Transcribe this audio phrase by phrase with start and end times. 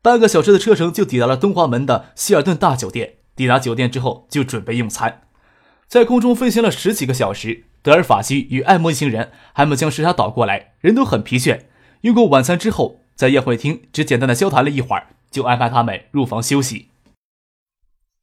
[0.00, 3.14] 半个小时的车程就抵达了东华门的希尔顿大酒店。
[3.34, 5.22] 抵达酒店之后，就准备用餐。
[5.86, 11.66] 在空中飞行了十几个小时，德尔法西与艾默一行人还没将时差倒过来，人都很疲倦。
[12.00, 16.88] 用过晚餐之后，在宴会厅只简单的交谈了一会儿，就安排他们入房休息。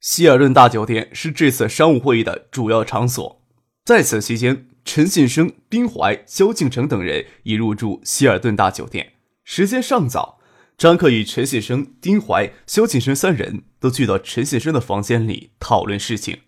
[0.00, 3.40] 希尔顿大酒店是这次商务会议的主要场所。
[3.84, 9.14] 在此期间，陈信生、丁怀、萧敬腾等人已入住希尔顿大酒店。
[9.44, 10.38] 时间尚早。
[10.76, 16.42] 张克与陈信生、丁怀、肖景生三人都聚到陈信生的房间里讨论事情。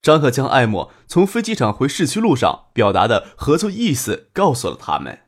[0.00, 5.24] 张克将艾默从飞机场回市区路上表达的合作意思告诉了他们。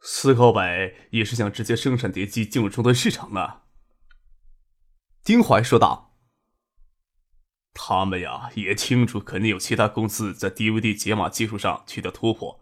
[0.00, 0.62] 斯考柏
[1.10, 3.62] 也是想直接生产碟机进入终端市场呢。
[5.24, 6.14] 丁怀说道
[7.72, 12.60] ：“他们呀也清楚，肯定有其他公司在 DVD 解码技术上取得突破，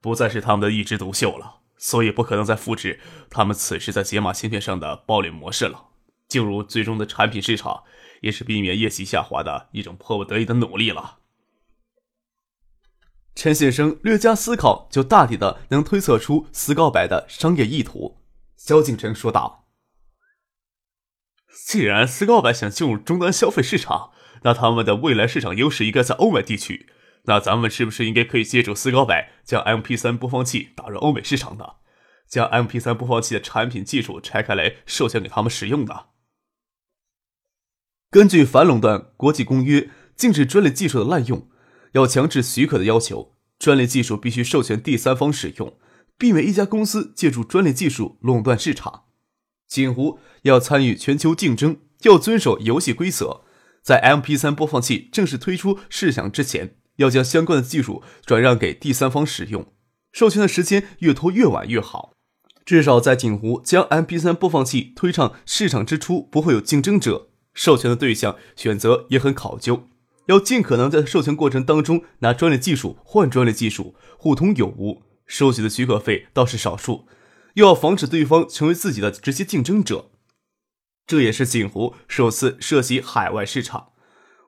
[0.00, 5.90] 不再是他们的一枝独秀了。”所以不可能再复制他们此时在解码芯片上的暴利模式了。
[6.26, 7.84] 进入最终的产品市场，
[8.22, 11.18] 也是避免业绩下滑的一种迫不得已的努力了。
[13.34, 18.16] 陈先生略加思考，就大体的能推测出斯高白的商业意图。
[18.56, 19.66] 萧敬腾说道
[21.66, 24.12] ：“既然斯高白想进入终端消费市场，
[24.44, 26.88] 那他们的未来市场优势应该在欧美地区。”
[27.26, 31.64] 那咱们是不是应该可以借助斯高柏将 M P 三播放器打入欧美市场呢？
[32.26, 36.06] 将 M P 三播放器的产品技术拆开来授权给他们使用呢？
[38.10, 41.48] 根据反垄断国际公约，禁止专利技术的滥用，
[41.92, 45.78] 要强制许可的要求，专利技术必须授权第三方使用，
[46.18, 49.04] 避免一家公司借助专利技术垄断市场。
[49.66, 53.44] 锦湖要参与全球竞争，要遵守游戏规则，
[53.82, 56.76] 在 M P 三播放器正式推出试想之前。
[56.96, 59.66] 要将相关的技术转让给第三方使用，
[60.12, 62.12] 授权的时间越拖越晚越好。
[62.64, 67.28] 至少在锦湖将 MP3 播放器推上市场之初，不会有竞争者。
[67.52, 69.88] 授权的对象选择也很考究，
[70.26, 75.02] 要尽可能在授权过程当中拿专利技术换专利技术，互通有无。
[75.26, 77.06] 收取的许可费倒是少数，
[77.54, 80.10] 又要防止对方成为自己的直接竞争者。
[81.06, 83.93] 这也是锦湖首次涉及海外市场。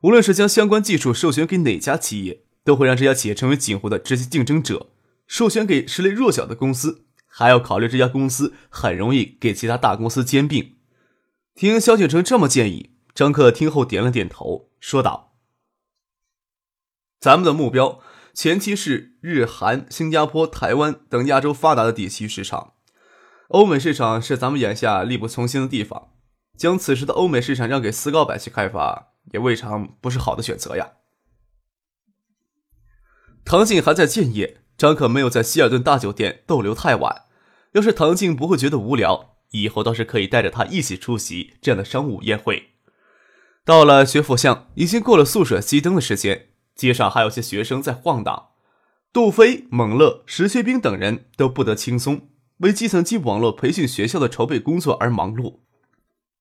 [0.02, 4.90] 无论是将相关技术授权给哪家企业，都会让这家企业成为锦湖的直接竞争者。
[5.26, 10.76] 授权给实力弱小的公司，还要考虑这家公司很容易给其他大公司兼并。
[11.54, 15.32] 听萧景成这么建议，张克听后点了点头，说道
[17.18, 18.00] ：“咱们的目标
[18.34, 22.74] 前期是日韩、新加坡、台湾等亚洲发达的地区市场，
[23.48, 26.10] 欧美市场是咱们眼下力不从心的地方。
[26.58, 30.92] 将此时的欧美市场让给斯高柏去开发。”也未尝不是好的选择呀。
[33.44, 37.22] 唐静还在建业，张可没有在希尔顿大酒店逗留太晚。
[37.72, 42.70] 要是唐静不会觉得无聊，以后倒是可以带着他一起出席这样的商务宴会。
[43.64, 48.50] 到了学府巷，已经过了宿舍熄灯的时间，街上还有些学生在晃荡。
[49.12, 55.60] 杜飞、猛乐、石学兵等人都不得轻松，为计算机网络培训学校的筹备工作而忙碌。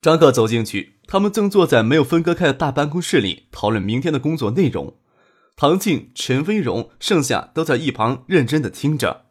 [0.06, 4.98] 张克走进去，他们正坐在没有分割开的大办公室里讨论明天的工作内容。
[5.56, 9.26] 唐静、陈飞荣剩下都在一旁认真的听着。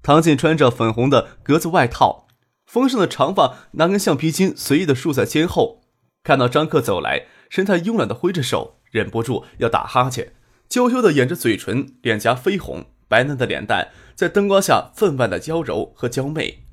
[0.00, 2.28] 唐静穿着粉红的格子外套，
[2.64, 5.82] 丰盛的长发拿根橡皮筋随意的竖在肩后。
[6.22, 10.32] 看到张克走来，神态慵懒的挥着手，忍不住要打哈欠，
[10.68, 16.66] 娇羞的掩着嘴唇，脸颊绯红，白嫩的脸蛋在灯光下分外的娇柔和娇媚。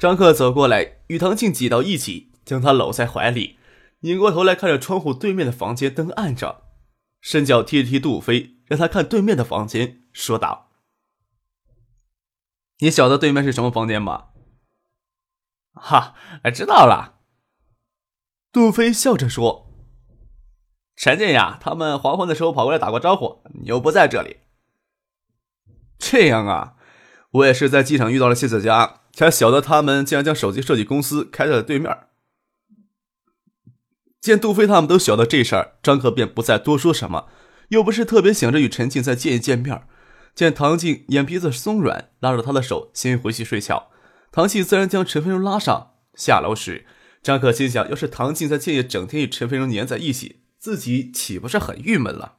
[0.00, 3.58] 张克走过来，与唐静挤到一起，将她搂在怀里，
[3.98, 6.62] 拧过头来看着窗户对面的房间，灯暗着，
[7.20, 10.70] 伸脚踢了踢杜飞，让他看对面的房间，说道
[12.80, 14.28] ：“你晓得对面是什么房间吗
[15.76, 16.14] ？”“哈，
[16.54, 17.20] 知道了。”
[18.50, 19.70] 杜飞笑着说
[20.96, 24.38] ：“陈静呀，他们黄昏的时候跑过来打过招呼，你又不在这里。
[26.00, 26.76] ”“这样啊，
[27.32, 32.06] 我也是在机场遇到了谢子佳。”才晓得他们竟然将手机设计公司开在了对面。
[34.20, 37.28] 见杜飞他们都晓得这事儿，张克便不再多说什么，
[37.68, 39.86] 又不是特别想着与陈静再见一见面。
[40.34, 43.90] 见唐静眼皮子松软，拉着他的手先回去睡觉。
[44.30, 46.86] 唐静自然将陈飞荣拉上，下楼时，
[47.22, 52.36] 张可心想：要是唐静在建业整天与陈飞荣粘在一起，自己岂不是很郁闷了？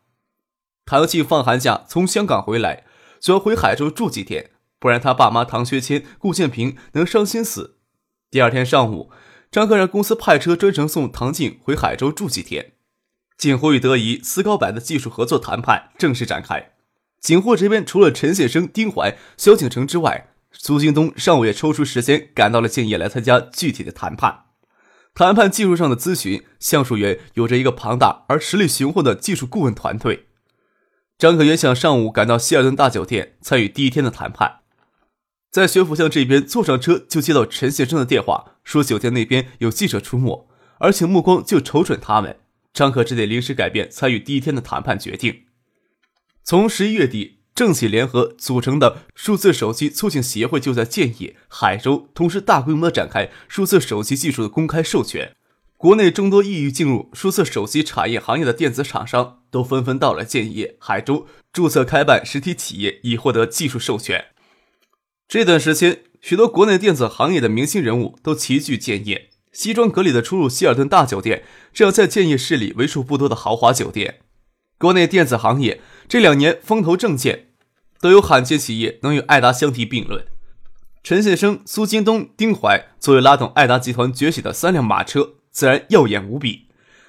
[0.86, 2.86] 唐静放寒假从香港回来，
[3.20, 4.52] 就要回海州住几天，
[4.82, 7.78] 不然他爸妈唐学谦、顾建平能伤心死。
[8.32, 9.12] 第二天上午，
[9.52, 12.74] 张克让公司派车专程送唐静回海州住几天。
[13.38, 16.72] 锦湖与德仪斯高柏的技术合作谈判正式展开。
[17.20, 24.46] 锦湖这边除了陈先生、丁怀、萧景成之外，苏京东上午也抽出时间赶到了建业来参加具体的谈判。
[25.14, 30.26] 谈判技术上的咨询，橡树园有着一个庞大而实力雄厚的技术顾问团队。
[31.20, 34.61] 张可原想上午赶到希尔顿大酒店参与第一天的谈判，
[35.52, 40.48] 在学府巷这边坐上车就接到陈先生的电话，说酒店那边有记者出没，
[40.80, 42.38] 而且目光就瞅准他们。
[42.74, 45.42] 张可只得临时改变参与第一天的谈判决定。
[46.42, 55.36] 从十一月底，政企联合组成的数字手机促进协会就在建业、海州同时大规模展开数字手机技术的公开授权。
[55.76, 64.28] 国内众多意欲进入数字手机产业行业的电子厂商都纷纷到了建业、海州注册开办实体企业，以获得技术授权。
[65.32, 69.30] 这段时间，许多国内电子行业的明星人物都齐聚建业。
[69.54, 74.20] 西装革履的出入希尔顿大酒店，这样在建业市里为数不多的豪华酒店。
[74.78, 75.80] 国内电子行业
[76.10, 77.46] 这两年风头正劲，
[78.02, 80.26] 都有罕见企业能与爱达相提并论。
[81.02, 86.68] 陈先生、苏京东、丁怀作为拉动爱达集团崛起的三辆马车，自然耀眼无比。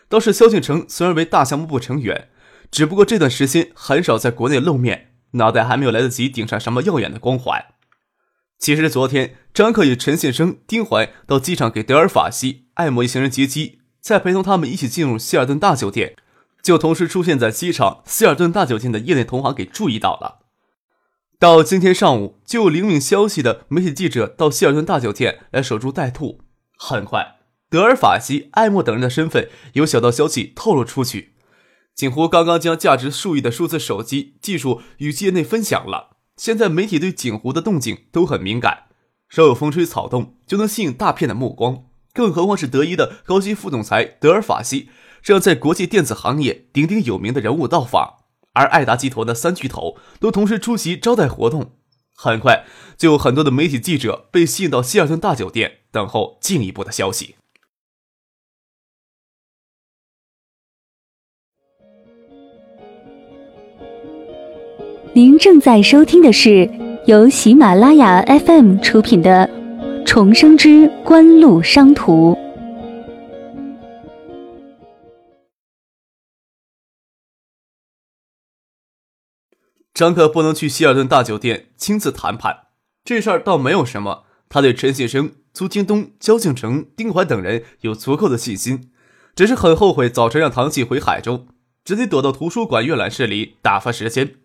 [0.09, 2.29] 倒是萧敬腾虽然为大项目部成员，
[2.71, 7.65] 只不过这段时间很少在国内露面，脑袋还没有来得及顶上什么耀眼的光环。
[8.63, 16.15] 其实昨天，张克与陈先生、丁怀到机场给德尔法西、艾默一行人接机，再陪同他们一起进入希尔顿大酒店，
[16.63, 20.47] 就同时出现在机场希尔顿大酒店的业内同行给注意到了。
[21.41, 26.43] 到今天上午，就有灵敏消息的媒体记者到希尔顿大酒店来守株待兔。
[26.79, 27.39] 很快，
[27.69, 31.33] 德尔法西、艾默等人的身份有小道消息透露出去，
[31.97, 36.12] 锦湖刚刚将价值数亿的数字手机技术与业内分享了。
[36.43, 38.87] 现在媒体对景湖的动静都很敏感，
[39.29, 41.85] 稍有风吹草动就能吸引大片的目光。
[42.13, 44.89] 更何况是德一的高级副总裁德尔法西
[45.23, 48.15] 这样在国际电子行业鼎鼎有名的人物到访，
[48.55, 51.77] 而爱达集团的三巨头都同时出席招待活动。
[52.17, 52.65] 很快
[52.99, 57.37] 就有很多的媒体记者被吸引到希尔顿大酒店等候进一步的消息。
[65.15, 66.67] 您正在收听的是
[67.05, 69.47] 由喜马拉雅 FM 出品的
[70.07, 72.33] 《重生之官路商途》。
[79.93, 82.69] 张克不能去希尔顿大酒店亲自谈判，
[83.05, 84.25] 这事儿倒没有什么。
[84.49, 88.91] 他对陈先生、苏京东、焦敬成、丁怀等人有足够的信心，
[89.37, 91.49] 只是很后悔早晨让唐季回海州，
[91.85, 94.37] 直接躲到图书馆阅览室里打发时间。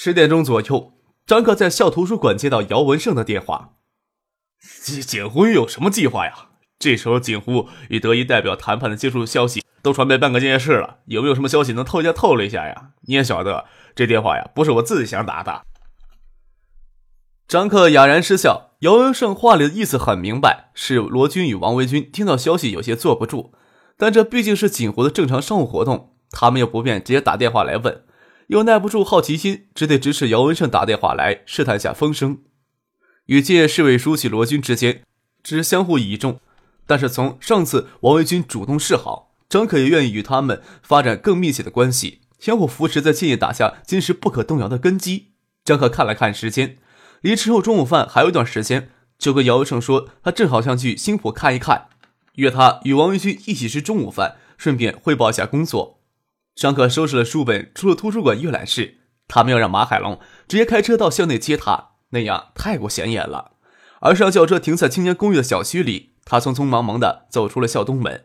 [0.00, 0.92] 十点钟左右，
[1.26, 3.72] 张克在校图书馆接到姚文胜的电话。
[4.80, 6.50] 锦锦湖有什么计划呀？
[6.78, 10.98] 这时候，锦湖与德仪代表谈判的接触消息都传遍半个建业市了。
[11.06, 12.90] 有没有什么消息能透一下、透露一下呀？
[13.08, 13.64] 你也晓得，
[13.96, 15.62] 这电话呀，不是我自己想打的。
[17.48, 18.76] 张克哑然失笑。
[18.82, 23.52] 姚文胜话里的意思很明白，是罗军与王维军听到消息有些坐不住，
[23.96, 28.04] 但这毕竟是锦湖的正常商务活动，他们又不便直接打电话来问。
[28.48, 32.38] 又耐不住好奇心，只得指使姚文胜打电话来试探下风声。
[33.26, 35.02] 与界市委书记罗军之间
[35.42, 36.40] 只相互倚重，
[36.86, 45.32] 但是从上次王维军主动示好，张可也愿意与他们发展更密切的关系，相互扶持，在建业打下今时不可动摇的根基。
[45.62, 46.78] 张可看了看时间，
[47.20, 48.88] 离吃后中午饭还有一段时间，
[49.18, 51.88] 就跟姚文胜说，他正好想去新浦看一看，
[52.36, 55.97] 约他与王维军一起吃中午饭，顺便汇报一下工作。
[56.58, 58.98] 张可收拾了书本，出了图书馆阅览室。
[59.28, 63.52] 他们要让马海龙直接开车到校内接他，那样太过显眼了。
[64.00, 66.14] 而是让轿车停在青年公寓的小区里。
[66.24, 68.24] 他匆匆忙忙地走出了校东门。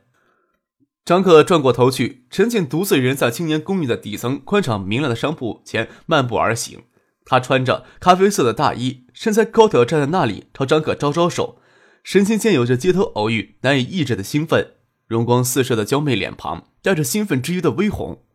[1.05, 6.81] 张可转过头去，陈静独自一人在青年公寓的底层宽敞明亮的商铺前漫步而行。
[7.25, 11.59] 他穿着咖啡色的大衣，身材高挑，站在那里朝张可招招手，
[12.03, 14.71] 神情间有着街头偶遇难以抑制的兴奋。
[15.13, 18.25] 荣光四射的娇媚脸庞，带着兴奋之余的微红。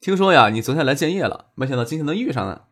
[0.00, 2.62] 听说呀，你昨天来建业了，没想到今天能遇上呢。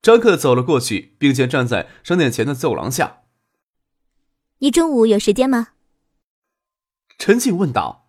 [0.00, 3.22] 张克走了过去，并且站在商店前的走廊下。
[4.58, 5.70] 你中午有时间吗？
[7.18, 8.08] 陈静问道。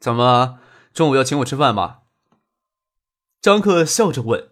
[0.00, 0.60] 怎么，
[0.94, 2.04] 中午要请我吃饭吗？
[3.42, 4.48] 张克笑着问。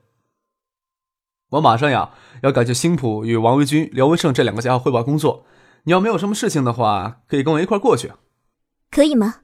[1.52, 5.46] 我马上呀要赶去新浦与王维军、廖文胜这两个家伙汇报工作。
[5.86, 8.12] 你要没有什么事情的话，可以跟我一块过去。
[8.90, 9.42] 可以吗？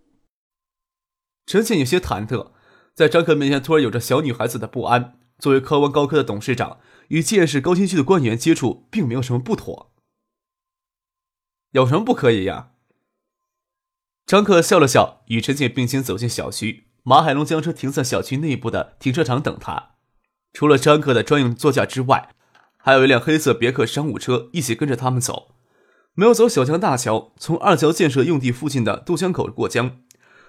[1.46, 2.50] 陈倩有些忐忑，
[2.94, 5.18] 在张克面前突然有着小女孩子的不安。
[5.38, 9.92] 作为科文高科的董事长，与建市高新区的官员接触，并没有什么不妥。
[11.70, 12.72] 有什么不可以呀？
[14.26, 16.88] 张克笑了笑，与陈倩并肩走进小区。
[17.04, 19.94] 马海龙将车停在小区内部的停车场等他。
[20.52, 22.34] 除了张克的专用座驾之外，
[22.76, 25.54] 还有一辆黑色别克商务车一起跟着他们走。
[26.14, 29.98] 没有走小江大桥，从二桥建设用地附近的渡江口过江。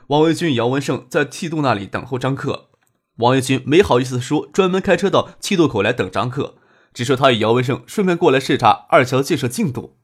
[0.08, 2.70] 王维军、姚文胜在梯渡那里等候张克。
[3.18, 6.56] 王维军没好意思说专门开车到梯渡口来等张克，
[6.94, 9.98] 只说他与姚文胜顺便过来视察二桥建设进度。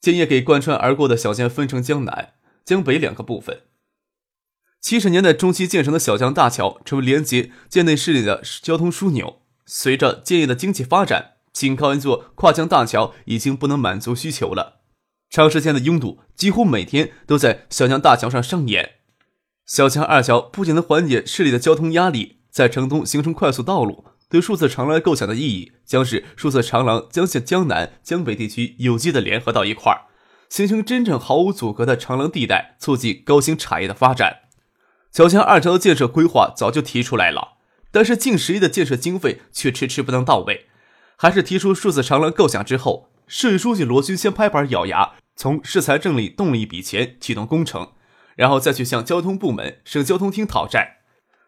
[0.00, 2.32] 建业给贯穿而过的小江分成江南、
[2.64, 3.60] 江北两个部分。
[4.80, 9.42] 七十年代中期建成的小江大桥，成为连接建内市里的交通枢纽。
[9.66, 14.80] 随着建业的经济发展，仅靠一座跨江大桥已经不能满足需求了。
[15.28, 18.92] 长时间的拥堵，几乎每天都在小江大桥上上演。
[19.66, 30.08] 小江二桥不仅能缓解市里的交通压力，在城东形成快速道路，对数字长廊构想的意义，将是数字长廊将向江南、江北地区有机的联合到一块儿，
[30.48, 34.38] 形成真正毫无阻隔的长廊地带，促进高新产业的发展。
[35.12, 37.58] 小江二桥的建设规划早就提出来了，
[37.92, 40.68] 但是近十亿的建设经费却迟迟不能到位。
[41.22, 47.92] 还是提出数字长廊构想之后，市委书记罗军先拍板咬牙，从市财政里动了一笔钱启动工程，
[48.36, 51.00] 然后再去向交通部门、省交通厅讨债。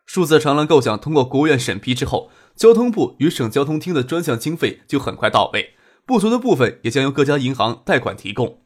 [0.04, 5.72] 数字长廊构想通过国务院审批之后，交通部与省交通厅的专项经费就很快到位，
[6.04, 8.60] 不足的部分也将由各家银行贷款提供。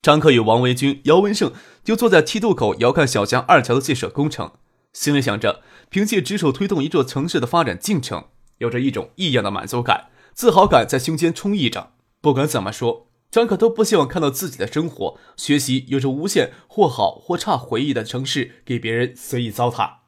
[0.00, 1.52] 张克与王维军、姚文胜
[1.84, 4.52] 就坐在梯渡口遥看小江二桥的建设工程，
[4.94, 11.92] 心里想着凭借只手推动一座城市的发展进程，有着一种异样的满足感、自豪感在胸间充溢着。
[12.20, 19.98] 不管怎么说，张克都不希望看到自己的生活、学习有着无限或好或差回忆的城市给别人随意糟蹋。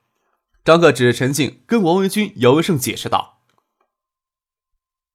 [0.64, 3.42] 张克指着陈静跟王维军、姚文胜解释道：“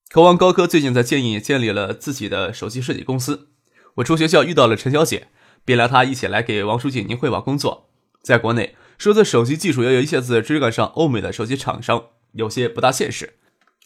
[0.09, 3.49] 渴望高科最近在建业建立了自己的手机设计公司。”
[3.95, 5.27] 我出学校遇到了陈小姐，
[5.65, 7.89] 便拉她一起来给王书记您汇报工作。
[8.21, 13.39] 在国内，说在手机技术要一下子追赶上欧美的手机厂商，有些不大现实。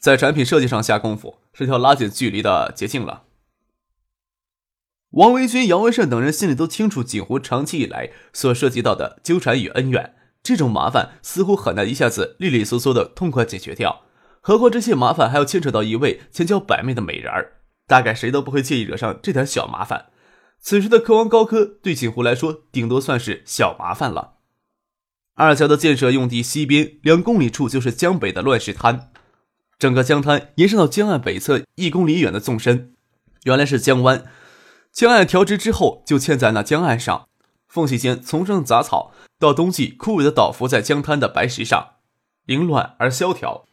[0.06, 3.24] 在产品设计上下功夫，是条拉近距离的捷径了。
[5.14, 14.04] 王维军、杨文胜等人心里都清楚，锦湖长期以来所涉及到的纠缠与恩怨，这种麻烦似乎很难一下子利利索索的痛快解决掉。
[14.42, 17.54] 何况这些麻烦还要牵扯到一位千娇百媚的美人儿。
[17.88, 20.12] 大概谁都不会介意惹上这点小麻烦。
[20.60, 24.36] 此时的科王高科对锦湖来说，顶多算是小麻烦了。
[25.34, 29.12] 二桥的建设用地西边两公里处就是江北的乱石滩，
[29.77, 32.94] 整个江滩延伸到江岸北侧一公里远的纵深，
[33.44, 34.25] 原来是江湾。
[34.91, 37.27] 江岸调直之后，就嵌在那江岸上，
[37.67, 41.96] 缝隙间丛生杂草，到冬季枯萎的倒伏在江滩的白石上，
[42.46, 43.65] 凌乱而萧条。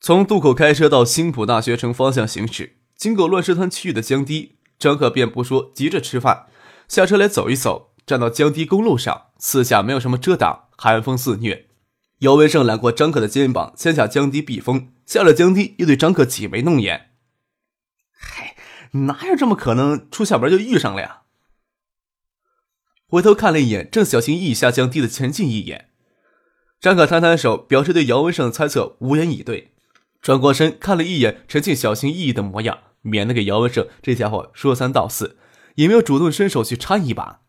[0.00, 6.46] 从渡口开车到新浦大学城方向行驶，经过乱石滩区域的江堤，张可便不说急着吃饭，
[6.88, 7.92] 下车来走一走。
[8.04, 11.70] 站到江堤公路上，四下没有什么遮挡，寒风肆虐。
[12.24, 14.88] 姚文胜揽过张可的肩膀，牵下江堤避风。
[15.04, 17.10] 下了江堤，又对张可挤眉弄眼
[18.16, 18.56] ：“嗨，
[18.92, 21.20] 哪有这么可能出校门就遇上了呀？”
[23.06, 25.90] 回头看了一眼，正小心翼翼下江堤的陈静一眼。
[26.80, 29.74] 张可摊摊手，表示对姚文胜的猜测无言以对。
[30.22, 35.36] 转过身看了一眼陈庆小心翼翼的模样，免得给姚文胜这家伙说三道四，
[35.74, 37.42] 也没有主动伸手去搀一把。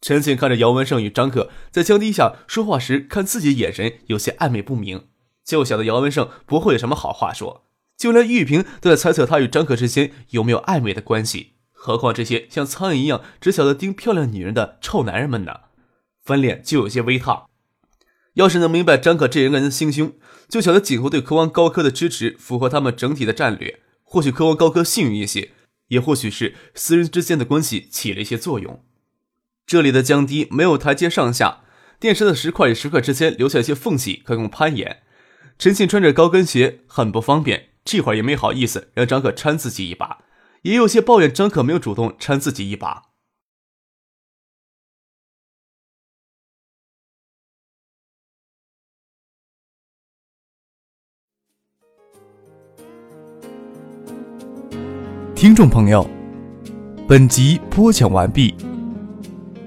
[0.00, 5.08] 陈静看着姚文胜与张克在江堤下说话时，看自己眼神有些暧昧不明，
[5.44, 7.64] 就晓得姚文胜不会有什么好话说。
[7.96, 15.60] 就连玉萍都在猜测他与张克之间有没有暧昧的关系，何况这些像苍蝇一样只晓得盯漂亮女人的臭男人们呢？
[16.22, 17.46] 翻脸就有些微烫。
[18.34, 20.12] 要是能明白张可这人个人的心胸，
[20.46, 23.80] 就晓得锦湖对科王高科的支持符合他们整体的战略。
[24.02, 25.52] 或许科王高科幸运一些，
[25.88, 28.84] 也或许是私人之间的关系起了一些作用。
[29.66, 31.64] 这里的江堤没有台阶上下，
[31.98, 35.02] 垫石的石块与石块之间留下一些缝隙，可供攀岩。
[35.58, 40.18] 陈信穿着高跟鞋很不方便，这会儿也没好意思让张可搀自己一把，
[40.62, 43.02] 也有些抱怨张可没有主动搀自己一把。
[55.34, 56.08] 听众朋友，
[57.08, 58.54] 本集播讲完毕，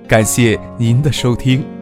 [0.10, 1.79] 感谢您的收听。